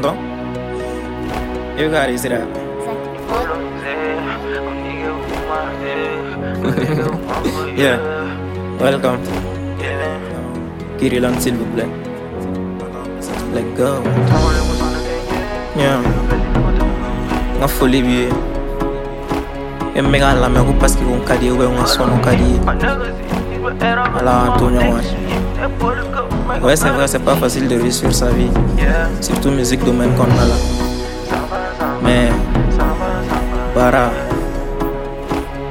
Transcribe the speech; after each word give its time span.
t'entends 0.00 0.16
You 1.78 1.88
got 1.90 2.10
it, 2.10 2.18
c'est 2.18 2.28
là. 2.28 2.38
yeah, 7.76 7.98
welcome. 8.80 9.18
Kirilan, 10.98 11.38
s'il 11.38 11.54
vous 11.54 11.64
plaît. 11.66 11.86
Let 13.54 13.76
go. 13.76 14.02
Yeah. 15.76 16.00
Nga 17.58 17.68
foli 17.68 18.02
bi 18.02 18.12
ye. 18.12 18.28
E 19.94 20.02
me 20.02 20.18
ka 20.18 20.34
lamɛn 20.34 20.66
ko 20.66 20.72
parce 20.80 20.96
que 20.96 21.04
ko 21.04 21.14
n 21.14 21.22
ka 21.24 21.36
di 21.36 21.46
ye 21.46 21.52
ubiyɛn 21.52 21.70
ko 21.70 21.78
n 21.78 21.86
ka 21.86 21.86
sɔnni 21.94 22.18
ka 22.26 22.32
di 22.34 22.46
ye. 22.52 22.58
Ala 24.18 24.32
k'an 24.42 24.58
to 24.58 24.64
ɲɔgɔn 24.74 25.02
ye. 25.02 26.37
Ouais, 26.48 26.74
c'est 26.76 26.88
vrai, 26.88 27.06
c'est 27.06 27.18
pas 27.18 27.36
facile 27.36 27.68
de 27.68 27.76
réussir 27.76 28.12
sa 28.12 28.30
vie. 28.30 28.50
Surtout 29.20 29.50
musique 29.50 29.84
domaine 29.84 30.10
kɔnɔna 30.16 30.44
la. 30.48 30.56
Mais, 32.02 32.30
bara, 33.74 34.10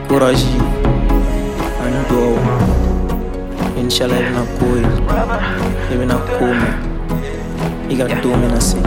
courage, 0.07 0.45
ani 1.83 1.97
duwawu. 2.09 2.37
Inshallah, 3.75 4.17
i 4.17 4.23
bɛna 4.23 4.41
ko 4.59 4.65
ye. 4.77 4.85
I 5.91 5.95
bɛna 5.97 6.15
ko 6.37 6.45
mɛn. 6.45 6.75
I 7.89 7.95
ka 7.97 8.05
don 8.21 8.37
bɛna 8.37 8.61
se. 8.61 8.77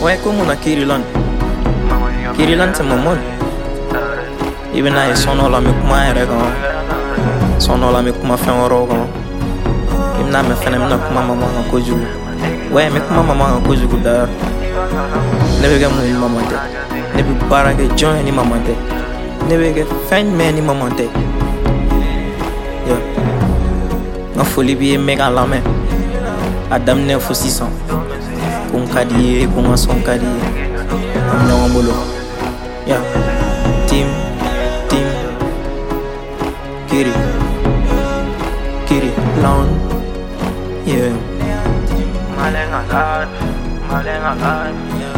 Ouais, 0.00 0.18
ko 0.22 0.30
mun 0.32 0.46
na 0.46 0.54
Kirilan? 0.54 1.02
Kirilan 2.36 2.72
tɛ 2.72 2.82
Mamadu. 2.84 3.20
I 4.72 4.80
bɛna 4.80 5.08
ye 5.08 5.14
sɔn 5.14 5.36
dɔ 5.36 5.50
la 5.50 5.58
n 5.58 5.64
bɛ 5.66 5.72
kuma 5.80 5.96
yɛrɛ 6.06 6.26
kan. 6.30 6.52
Sɔn 7.58 7.80
dɔ 7.80 7.92
la 7.92 8.00
n 8.00 8.04
bɛ 8.06 8.12
kuma 8.20 8.36
fɛn 8.36 8.56
wɛrɛw 8.62 8.86
bɛna 10.28 10.42
mɛn 10.42 10.56
fɛnɛ 10.60 10.76
bɛna 10.78 10.96
kuma 11.08 11.20
mama 11.22 11.46
kan 11.54 11.64
kojugu. 11.70 12.06
Ouais, 12.72 12.86
n 12.88 12.92
bɛ 12.92 13.00
kuma 13.08 13.22
mama 13.22 13.44
kan 13.44 13.62
kojugu 13.66 13.96
d'ailleurs. 14.04 14.28
Ne 15.60 15.66
bɛ 15.68 15.76
kɛ 15.80 15.88
mun 15.88 16.04
ni 16.04 16.12
mama 16.12 16.40
tɛ. 16.40 16.56
Ne 17.16 17.22
bɛ 17.22 17.48
baara 17.48 17.72
jɔn 17.72 18.16
ye 18.18 18.22
ni 18.24 18.32
mama 18.32 18.56
tɛ. 18.56 18.74
Ne 19.48 19.56
bɛ 19.56 19.74
kɛ 19.74 19.82
fɛn 20.08 20.24
jumɛn 20.28 20.54
ni 20.54 20.60
mama 20.60 20.88
tɛ. 20.90 21.08
N 24.34 24.38
ka 24.38 24.44
foli 24.44 24.76
b'i 24.76 24.92
ye 24.92 24.98
bɛ 24.98 25.16
k'a 25.16 25.30
lamɛn. 25.30 25.62
A 26.70 26.78
daminɛ 26.78 27.18
fo 27.18 27.32
sisan. 27.32 27.70
Ko 28.70 28.78
n 28.78 28.86
ka 28.92 29.04
di 29.04 29.40
ye, 29.40 29.46
ko 29.46 29.60
n 29.60 29.70
ka 29.70 29.76
sɔn 29.76 30.02
ka 30.04 30.18
di 30.18 30.26
ye. 30.26 30.40
An 31.32 31.48
ɲɔgɔn 31.48 31.72
bolo. 31.72 31.94
Yeah. 32.86 33.00
Team, 33.88 34.08
team, 34.88 35.08
Kiri, 36.88 37.12
Kiri, 38.86 39.10
Lawn, 39.42 39.77
alive, 42.98 43.28
I'm 43.90 44.04
living 44.04 44.22
my 44.22 44.34
life, 44.34 45.00
yeah. 45.00 45.17